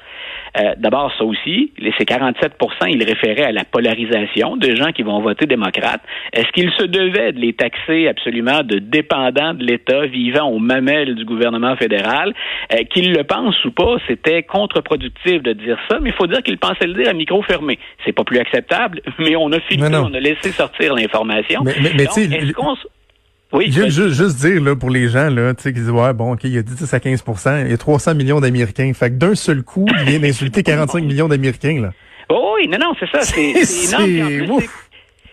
Euh, 0.59 0.75
d'abord, 0.79 1.13
ça 1.17 1.25
aussi, 1.25 1.73
ces 1.99 2.05
47% 2.05 2.51
il 2.89 3.03
référait 3.05 3.45
à 3.45 3.53
la 3.53 3.65
polarisation 3.65 4.57
des 4.57 4.77
gens 4.77 4.93
qui 4.93 5.03
vont 5.03 5.21
voter 5.21 5.47
démocrate. 5.47 6.01
Est-ce 6.33 6.49
qu'il 6.53 6.71
se 6.73 6.85
devait 6.85 7.33
de 7.33 7.39
les 7.39 7.53
taxer 7.53 8.09
absolument 8.09 8.63
de 8.63 8.79
dépendants 8.79 9.55
de 9.55 9.65
l'État 9.65 10.07
vivant 10.07 10.49
aux 10.49 10.59
mamelles 10.59 11.15
du 11.15 11.25
gouvernement 11.25 11.77
fédéral? 11.77 12.35
Euh, 12.73 12.79
qu'il 12.93 13.13
le 13.13 13.25
pense 13.25 13.65
ou 13.65 13.71
pas, 13.71 13.97
c'était 14.09 14.43
contre-productif 14.43 15.43
de 15.43 15.53
dire 15.53 15.79
ça, 15.89 15.99
mais 16.01 16.11
il 16.11 16.15
faut 16.15 16.27
dire 16.27 16.43
qu'il 16.43 16.59
pensait 16.59 16.87
le 16.87 16.95
dire 16.95 17.09
à 17.09 17.13
micro 17.13 17.43
fermé. 17.43 17.79
C'est 18.05 18.13
pas 18.13 18.25
plus 18.25 18.39
acceptable, 18.39 19.01
mais 19.19 19.37
on 19.37 19.53
a 19.53 19.61
filtré, 19.61 19.97
on 19.97 20.15
a 20.15 20.21
laissé 20.21 20.51
sortir 20.51 20.95
l'information. 20.95 21.63
Mais, 21.65 21.75
mais, 21.83 21.91
mais 21.97 22.05
est-ce 22.05 22.53
qu'on 22.53 22.77
oui. 23.53 23.73
Juste, 23.73 24.11
juste, 24.11 24.37
dire 24.37 24.63
là, 24.63 24.77
pour 24.77 24.91
les 24.91 25.09
gens 25.09 25.29
là, 25.29 25.55
qui 25.55 25.73
disent 25.73 25.91
Ouais, 25.91 26.13
bon, 26.13 26.35
OK, 26.35 26.41
il 26.45 26.55
y 26.55 26.59
a 26.59 26.63
10 26.63 26.95
à 26.95 26.99
15% 26.99 27.65
il 27.65 27.71
y 27.71 27.75
a 27.75 27.79
300 27.79 28.15
millions 28.15 28.41
d'Américains. 28.41 28.93
Fait 28.95 29.11
que 29.11 29.17
d'un 29.17 29.35
seul 29.35 29.63
coup, 29.63 29.87
il 30.01 30.05
vient 30.11 30.21
d'insulter 30.21 30.63
45 30.65 31.03
millions 31.05 31.29
d'Américains. 31.29 31.81
là. 31.83 31.93
Oh 32.29 32.55
oui, 32.57 32.69
non, 32.69 32.79
non, 32.79 32.93
c'est 32.99 33.11
ça. 33.11 33.23
C'est 33.23 33.51
énorme. 33.95 34.63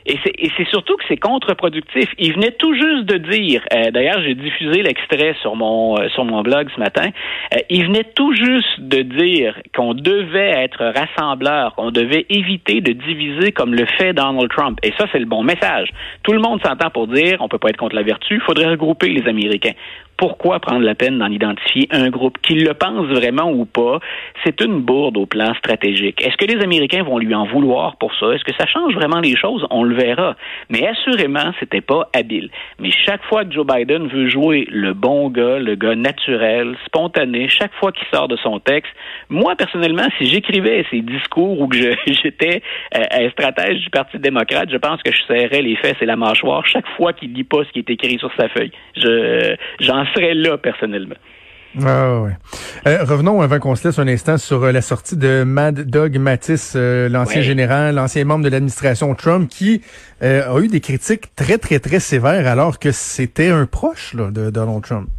Et 0.09 0.17
c'est 0.55 0.67
surtout 0.69 0.95
que 0.95 1.03
c'est 1.09 1.17
contre-productif. 1.17 2.09
Il 2.17 2.33
venait 2.33 2.51
tout 2.51 2.73
juste 2.73 3.03
de 3.03 3.17
dire, 3.17 3.61
euh, 3.73 3.91
d'ailleurs 3.91 4.21
j'ai 4.21 4.35
diffusé 4.35 4.81
l'extrait 4.81 5.35
sur 5.41 5.57
mon 5.57 5.99
euh, 5.99 6.07
sur 6.09 6.23
mon 6.23 6.43
blog 6.43 6.69
ce 6.73 6.79
matin, 6.79 7.09
euh, 7.53 7.57
il 7.69 7.87
venait 7.87 8.05
tout 8.15 8.33
juste 8.33 8.79
de 8.79 9.01
dire 9.01 9.59
qu'on 9.75 9.93
devait 9.93 10.63
être 10.63 10.93
rassembleur, 10.95 11.75
qu'on 11.75 11.91
devait 11.91 12.25
éviter 12.29 12.79
de 12.79 12.93
diviser 12.93 13.51
comme 13.51 13.75
le 13.75 13.85
fait 13.97 14.13
Donald 14.13 14.49
Trump. 14.49 14.79
Et 14.81 14.93
ça 14.97 15.07
c'est 15.11 15.19
le 15.19 15.25
bon 15.25 15.43
message. 15.43 15.89
Tout 16.23 16.31
le 16.31 16.39
monde 16.39 16.61
s'entend 16.65 16.89
pour 16.89 17.07
dire 17.07 17.39
on 17.41 17.49
peut 17.49 17.59
pas 17.59 17.69
être 17.69 17.77
contre 17.77 17.95
la 17.95 18.03
vertu, 18.03 18.35
il 18.35 18.41
faudrait 18.41 18.67
regrouper 18.67 19.09
les 19.09 19.27
Américains 19.27 19.73
pourquoi 20.17 20.59
prendre 20.59 20.83
la 20.83 20.95
peine 20.95 21.19
d'en 21.19 21.31
identifier 21.31 21.88
un 21.91 22.09
groupe 22.09 22.38
Qu'il 22.41 22.63
le 22.63 22.74
pense 22.74 23.05
vraiment 23.05 23.51
ou 23.51 23.65
pas, 23.65 24.00
c'est 24.43 24.62
une 24.62 24.81
bourde 24.81 25.17
au 25.17 25.25
plan 25.25 25.53
stratégique. 25.55 26.25
Est-ce 26.25 26.38
que 26.38 26.45
les 26.45 26.62
Américains 26.63 27.03
vont 27.03 27.19
lui 27.19 27.33
en 27.36 27.45
vouloir 27.45 27.97
pour 27.97 28.13
ça? 28.15 28.33
Est-ce 28.33 28.43
que 28.43 28.53
ça 28.57 28.65
change 28.65 28.93
vraiment 28.95 29.19
les 29.19 29.36
choses? 29.36 29.65
On 29.69 29.83
le 29.83 29.95
verra. 29.95 30.36
Mais 30.69 30.88
assurément, 30.88 31.51
c'était 31.59 31.81
pas 31.81 32.09
habile. 32.13 32.50
Mais 32.79 32.89
chaque 33.05 33.24
fois 33.25 33.45
que 33.45 33.53
Joe 33.53 33.65
Biden 33.65 34.07
veut 34.07 34.29
jouer 34.29 34.67
le 34.71 34.93
bon 34.93 35.29
gars, 35.29 35.59
le 35.59 35.75
gars 35.75 35.95
naturel, 35.95 36.75
spontané, 36.86 37.47
chaque 37.50 37.74
fois 37.75 37.91
qu'il 37.91 38.07
sort 38.12 38.27
de 38.27 38.38
son 38.38 38.59
texte, 38.59 38.91
moi, 39.29 39.55
personnellement, 39.55 40.07
si 40.17 40.25
j'écrivais 40.25 40.86
ces 40.89 41.01
discours 41.01 41.62
ou 41.62 41.67
que 41.67 41.77
j'étais 42.07 42.62
euh, 42.95 43.03
un 43.12 43.29
stratège 43.29 43.81
du 43.81 43.89
Parti 43.89 44.17
démocrate, 44.17 44.69
je 44.71 44.77
pense 44.77 45.01
que 45.03 45.12
je 45.12 45.21
serrais 45.27 45.62
les 45.62 45.75
fesses 45.75 46.01
et 46.01 46.05
la 46.05 46.15
mâchoire 46.15 46.65
chaque 46.65 46.88
fois 46.95 47.13
qu'il 47.13 47.33
lit 47.33 47.43
pas 47.43 47.63
ce 47.65 47.71
qui 47.71 47.79
est 47.79 47.89
écrit 47.89 48.17
sur 48.17 48.31
sa 48.38 48.50
feuille. 48.50 48.71
Serait 50.13 50.33
là 50.33 50.57
personnellement. 50.57 51.15
Ah, 51.85 52.21
ouais. 52.21 52.31
Euh, 52.87 53.03
revenons 53.03 53.41
avant 53.41 53.59
qu'on 53.59 53.75
se 53.75 53.87
laisse 53.87 53.99
un 53.99 54.07
instant 54.07 54.37
sur 54.37 54.63
euh, 54.63 54.71
la 54.71 54.81
sortie 54.81 55.15
de 55.15 55.43
Mad 55.43 55.81
Dog 55.81 56.17
Mattis, 56.17 56.73
euh, 56.75 57.07
l'ancien 57.09 57.41
général, 57.41 57.95
l'ancien 57.95 58.23
membre 58.25 58.45
de 58.45 58.49
l'administration 58.49 59.13
Trump, 59.15 59.49
qui 59.49 59.81
a 60.21 60.59
eu 60.59 60.67
des 60.67 60.79
critiques 60.79 61.35
très, 61.35 61.57
très, 61.57 61.79
très 61.79 61.99
sévères 61.99 62.47
alors 62.47 62.79
que 62.79 62.91
c'était 62.91 63.49
un 63.49 63.67
proche 63.67 64.15
de 64.15 64.49
Donald 64.49 64.81
Trump. 64.81 65.09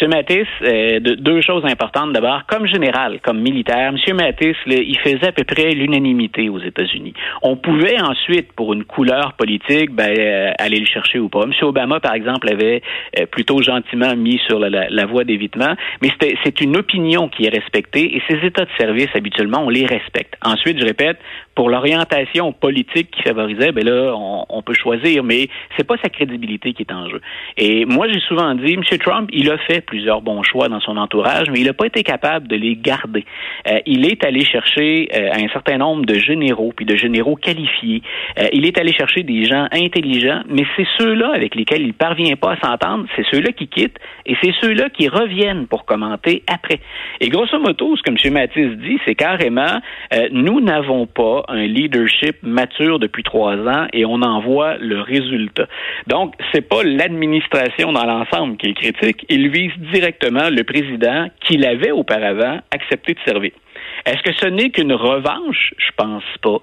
M. 0.00 0.10
Mattis, 0.10 0.46
euh, 0.62 1.00
deux 1.00 1.40
choses 1.40 1.64
importantes. 1.64 2.12
D'abord, 2.12 2.42
comme 2.46 2.66
général, 2.66 3.20
comme 3.22 3.40
militaire, 3.40 3.92
M. 3.92 4.16
Mattis, 4.16 4.56
il 4.66 4.98
faisait 4.98 5.28
à 5.28 5.32
peu 5.32 5.44
près 5.44 5.70
l'unanimité 5.70 6.48
aux 6.48 6.60
États-Unis. 6.60 7.14
On 7.42 7.56
pouvait 7.56 8.00
ensuite, 8.00 8.52
pour 8.52 8.72
une 8.72 8.84
couleur 8.84 9.34
politique, 9.34 9.90
ben, 9.92 10.14
euh, 10.18 10.52
aller 10.58 10.78
le 10.78 10.86
chercher 10.86 11.18
ou 11.18 11.28
pas. 11.28 11.42
M. 11.44 11.52
Obama, 11.62 12.00
par 12.00 12.14
exemple, 12.14 12.48
avait 12.50 12.82
euh, 13.18 13.26
plutôt 13.26 13.62
gentiment 13.62 14.14
mis 14.16 14.40
sur 14.46 14.58
la, 14.58 14.88
la 14.88 15.06
voie 15.06 15.24
d'évitement, 15.24 15.74
mais 16.02 16.10
c'est 16.44 16.60
une 16.60 16.76
opinion 16.76 17.28
qui 17.28 17.44
est 17.44 17.54
respectée 17.54 18.16
et 18.16 18.22
ces 18.28 18.46
états 18.46 18.64
de 18.64 18.70
service, 18.78 19.08
habituellement, 19.14 19.62
on 19.64 19.68
les 19.68 19.86
respecte. 19.86 20.34
Ensuite, 20.44 20.78
je 20.78 20.84
répète, 20.84 21.18
pour 21.60 21.68
l'orientation 21.68 22.54
politique 22.54 23.10
qui 23.10 23.22
favorisait, 23.22 23.70
ben 23.70 23.84
là, 23.84 24.14
on, 24.16 24.46
on 24.48 24.62
peut 24.62 24.72
choisir, 24.72 25.22
mais 25.22 25.48
c'est 25.76 25.86
pas 25.86 25.96
sa 26.02 26.08
crédibilité 26.08 26.72
qui 26.72 26.84
est 26.84 26.90
en 26.90 27.06
jeu. 27.10 27.20
Et 27.58 27.84
moi, 27.84 28.08
j'ai 28.10 28.20
souvent 28.20 28.54
dit, 28.54 28.72
M. 28.72 28.82
Trump, 28.98 29.28
il 29.30 29.50
a 29.50 29.58
fait 29.58 29.82
plusieurs 29.82 30.22
bons 30.22 30.42
choix 30.42 30.70
dans 30.70 30.80
son 30.80 30.96
entourage, 30.96 31.50
mais 31.50 31.60
il 31.60 31.66
n'a 31.66 31.74
pas 31.74 31.84
été 31.84 32.02
capable 32.02 32.48
de 32.48 32.56
les 32.56 32.76
garder. 32.76 33.26
Euh, 33.68 33.78
il 33.84 34.06
est 34.10 34.24
allé 34.24 34.42
chercher 34.42 35.10
euh, 35.14 35.32
un 35.34 35.48
certain 35.48 35.76
nombre 35.76 36.06
de 36.06 36.14
généraux, 36.14 36.72
puis 36.74 36.86
de 36.86 36.96
généraux 36.96 37.36
qualifiés. 37.36 38.00
Euh, 38.38 38.48
il 38.54 38.64
est 38.64 38.78
allé 38.78 38.94
chercher 38.94 39.22
des 39.22 39.44
gens 39.44 39.66
intelligents, 39.70 40.40
mais 40.48 40.64
c'est 40.78 40.86
ceux-là 40.96 41.30
avec 41.34 41.54
lesquels 41.54 41.82
il 41.82 41.92
parvient 41.92 42.36
pas 42.36 42.52
à 42.52 42.60
s'entendre, 42.66 43.04
c'est 43.16 43.26
ceux-là 43.30 43.52
qui 43.52 43.68
quittent, 43.68 43.98
et 44.24 44.34
c'est 44.42 44.54
ceux-là 44.62 44.88
qui 44.88 45.08
reviennent 45.08 45.66
pour 45.66 45.84
commenter 45.84 46.42
après. 46.46 46.80
Et 47.20 47.28
grosso 47.28 47.58
modo, 47.58 47.96
ce 47.98 48.02
que 48.02 48.10
M. 48.10 48.32
Mathis 48.32 48.78
dit, 48.78 48.98
c'est 49.04 49.14
carrément, 49.14 49.82
nous 50.32 50.62
n'avons 50.62 51.04
pas 51.04 51.44
un 51.50 51.66
leadership 51.66 52.36
mature 52.42 52.98
depuis 52.98 53.22
trois 53.22 53.56
ans 53.56 53.86
et 53.92 54.04
on 54.04 54.22
en 54.22 54.40
voit 54.40 54.76
le 54.78 55.00
résultat. 55.00 55.66
Donc, 56.06 56.34
c'est 56.52 56.68
pas 56.68 56.82
l'administration 56.82 57.92
dans 57.92 58.04
l'ensemble 58.04 58.56
qui 58.56 58.68
est 58.68 58.74
critique, 58.74 59.26
il 59.28 59.50
vise 59.50 59.72
directement 59.92 60.48
le 60.50 60.64
président 60.64 61.28
qu'il 61.40 61.64
avait 61.66 61.90
auparavant 61.90 62.60
accepté 62.72 63.14
de 63.14 63.18
servir. 63.24 63.52
Est-ce 64.06 64.22
que 64.22 64.32
ce 64.32 64.46
n'est 64.46 64.70
qu'une 64.70 64.92
revanche? 64.92 65.74
Je 65.76 65.90
pense 65.96 66.24
pas. 66.42 66.58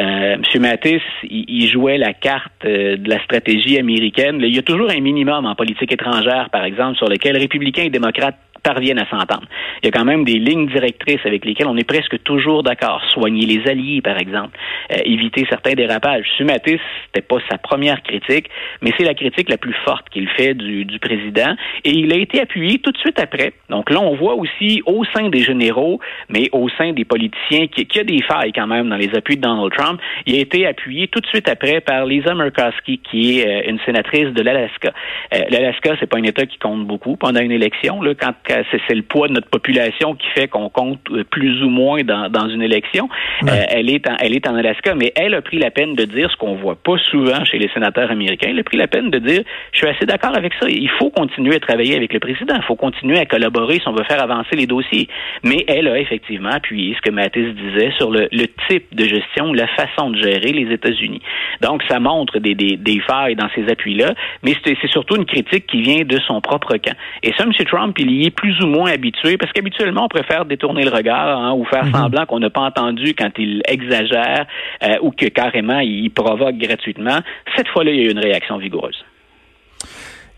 Euh, 0.00 0.36
M. 0.36 0.42
Mattis, 0.60 1.02
il, 1.24 1.68
jouait 1.68 1.98
la 1.98 2.14
carte 2.14 2.64
euh, 2.64 2.96
de 2.96 3.08
la 3.08 3.22
stratégie 3.24 3.78
américaine. 3.78 4.38
Il 4.40 4.54
y 4.54 4.58
a 4.58 4.62
toujours 4.62 4.90
un 4.90 5.00
minimum 5.00 5.44
en 5.44 5.54
politique 5.54 5.92
étrangère, 5.92 6.48
par 6.50 6.64
exemple, 6.64 6.96
sur 6.96 7.08
lequel 7.08 7.36
républicains 7.36 7.84
et 7.84 7.90
démocrates 7.90 8.38
parviennent 8.68 8.98
à 8.98 9.08
s'entendre. 9.08 9.46
Il 9.82 9.86
y 9.86 9.88
a 9.88 9.92
quand 9.92 10.04
même 10.04 10.24
des 10.24 10.38
lignes 10.38 10.66
directrices 10.66 11.24
avec 11.24 11.44
lesquelles 11.44 11.70
on 11.74 11.76
est 11.76 11.90
presque 11.94 12.22
toujours 12.22 12.62
d'accord. 12.62 13.00
Soigner 13.14 13.46
les 13.46 13.66
alliés, 13.70 14.02
par 14.02 14.18
exemple, 14.18 14.54
euh, 14.92 14.96
éviter 15.04 15.46
certains 15.48 15.74
dérapages. 15.82 16.26
Sumatis, 16.36 16.80
c'était 17.06 17.26
pas 17.26 17.38
sa 17.50 17.56
première 17.58 18.02
critique, 18.02 18.46
mais 18.82 18.90
c'est 18.96 19.04
la 19.04 19.14
critique 19.14 19.48
la 19.48 19.56
plus 19.56 19.76
forte 19.84 20.08
qu'il 20.10 20.28
fait 20.36 20.54
du, 20.54 20.84
du 20.84 20.98
président, 20.98 21.52
et 21.84 21.90
il 21.90 22.12
a 22.12 22.16
été 22.16 22.40
appuyé 22.40 22.78
tout 22.78 22.92
de 22.92 22.98
suite 22.98 23.18
après. 23.20 23.52
Donc 23.70 23.90
là, 23.90 24.00
on 24.00 24.14
voit 24.16 24.34
aussi 24.34 24.82
au 24.86 25.04
sein 25.14 25.28
des 25.28 25.42
généraux, 25.42 26.00
mais 26.28 26.48
au 26.52 26.68
sein 26.76 26.92
des 26.92 27.04
politiciens, 27.04 27.66
qu'il 27.68 27.86
y 27.94 28.00
a 28.00 28.04
des 28.04 28.22
failles 28.22 28.52
quand 28.52 28.66
même 28.66 28.88
dans 28.88 28.96
les 28.96 29.14
appuis 29.16 29.36
de 29.36 29.42
Donald 29.42 29.72
Trump. 29.72 30.00
Il 30.26 30.34
a 30.36 30.40
été 30.40 30.66
appuyé 30.66 31.08
tout 31.08 31.20
de 31.20 31.26
suite 31.26 31.48
après 31.48 31.80
par 31.80 32.04
Lisa 32.04 32.34
Murkowski, 32.34 32.98
qui 32.98 33.38
est 33.38 33.46
euh, 33.46 33.70
une 33.70 33.78
sénatrice 33.86 34.30
de 34.38 34.42
l'Alaska. 34.42 34.92
Euh, 35.34 35.38
L'Alaska, 35.50 35.96
c'est 35.98 36.06
pas 36.06 36.18
un 36.18 36.22
État 36.24 36.46
qui 36.46 36.58
compte 36.58 36.86
beaucoup 36.86 37.16
pendant 37.16 37.40
une 37.40 37.52
élection. 37.52 38.02
Là, 38.02 38.14
quand 38.14 38.34
c'est 38.70 38.94
le 38.94 39.02
poids 39.02 39.28
de 39.28 39.34
notre 39.34 39.48
population 39.48 40.14
qui 40.14 40.26
fait 40.28 40.48
qu'on 40.48 40.68
compte 40.68 41.00
euh, 41.10 41.24
plus 41.24 41.62
ou 41.62 41.68
moins 41.68 42.02
dans, 42.02 42.28
dans 42.28 42.48
une 42.48 42.62
élection. 42.62 43.08
Euh, 43.42 43.62
elle 43.68 43.90
est 43.90 44.08
en, 44.08 44.16
elle 44.20 44.34
est 44.34 44.46
en 44.46 44.54
Alaska, 44.54 44.94
mais 44.94 45.12
elle 45.16 45.34
a 45.34 45.42
pris 45.42 45.58
la 45.58 45.70
peine 45.70 45.94
de 45.94 46.04
dire 46.04 46.30
ce 46.30 46.36
qu'on 46.36 46.54
voit 46.54 46.76
pas 46.76 46.96
souvent 47.10 47.44
chez 47.44 47.58
les 47.58 47.68
sénateurs 47.68 48.10
américains. 48.10 48.48
Elle 48.50 48.58
a 48.60 48.64
pris 48.64 48.76
la 48.76 48.86
peine 48.86 49.10
de 49.10 49.18
dire, 49.18 49.42
je 49.72 49.78
suis 49.78 49.86
assez 49.86 50.06
d'accord 50.06 50.36
avec 50.36 50.54
ça. 50.60 50.68
Il 50.68 50.90
faut 50.98 51.10
continuer 51.10 51.56
à 51.56 51.60
travailler 51.60 51.96
avec 51.96 52.12
le 52.12 52.20
président. 52.20 52.54
Il 52.56 52.62
faut 52.62 52.76
continuer 52.76 53.18
à 53.18 53.26
collaborer 53.26 53.80
si 53.80 53.88
on 53.88 53.92
veut 53.92 54.04
faire 54.04 54.22
avancer 54.22 54.56
les 54.56 54.66
dossiers. 54.66 55.08
Mais 55.44 55.64
elle 55.68 55.88
a 55.88 55.98
effectivement 55.98 56.50
appuyé 56.50 56.94
ce 56.94 57.00
que 57.02 57.10
Mattis 57.10 57.52
disait 57.52 57.92
sur 57.98 58.10
le, 58.10 58.28
le 58.32 58.46
type 58.68 58.94
de 58.94 59.04
gestion, 59.04 59.52
la 59.52 59.66
façon 59.68 60.10
de 60.10 60.16
gérer 60.22 60.52
les 60.52 60.72
États-Unis. 60.72 61.20
Donc, 61.60 61.82
ça 61.88 61.98
montre 62.00 62.38
des, 62.38 62.54
des, 62.54 62.76
des 62.76 63.00
failles 63.00 63.36
dans 63.36 63.48
ces 63.54 63.68
appuis-là, 63.68 64.14
mais 64.42 64.54
c'est 64.64 64.76
surtout 64.88 65.16
une 65.16 65.26
critique 65.26 65.66
qui 65.66 65.82
vient 65.82 66.04
de 66.04 66.18
son 66.20 66.40
propre 66.40 66.76
camp. 66.76 66.96
Et 67.22 67.32
ça, 67.36 67.44
M. 67.44 67.52
Trump, 67.66 67.96
il 67.98 68.10
y 68.10 68.26
est 68.26 68.30
plus 68.30 68.47
ou 68.60 68.66
moins 68.66 68.90
habitué, 68.90 69.36
parce 69.36 69.52
qu'habituellement, 69.52 70.04
on 70.04 70.08
préfère 70.08 70.44
détourner 70.44 70.84
le 70.84 70.90
regard 70.90 71.38
hein, 71.38 71.52
ou 71.52 71.64
faire 71.64 71.84
mhm. 71.84 71.92
semblant 71.92 72.26
qu'on 72.26 72.40
n'a 72.40 72.50
pas 72.50 72.62
entendu 72.62 73.14
quand 73.14 73.30
il 73.38 73.62
exagère 73.66 74.46
euh, 74.82 74.96
ou 75.02 75.10
que 75.10 75.26
carrément 75.26 75.80
il 75.80 76.10
provoque 76.10 76.56
gratuitement. 76.56 77.20
Cette 77.56 77.68
fois-là, 77.68 77.90
il 77.90 77.96
y 77.96 78.00
a 78.00 78.04
eu 78.04 78.10
une 78.10 78.18
réaction 78.18 78.58
vigoureuse. 78.58 79.04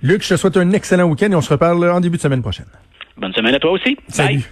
Luc, 0.02 0.22
je 0.22 0.30
te 0.30 0.36
souhaite 0.36 0.56
un 0.56 0.72
excellent 0.72 1.04
week-end 1.04 1.30
et 1.30 1.34
on 1.34 1.40
se 1.40 1.52
reparle 1.52 1.84
en 1.90 2.00
début 2.00 2.16
de 2.16 2.22
semaine 2.22 2.42
prochaine. 2.42 2.66
Bonne 3.16 3.34
semaine 3.34 3.54
à 3.54 3.58
toi 3.58 3.72
aussi. 3.72 3.96
Salut. 4.08 4.44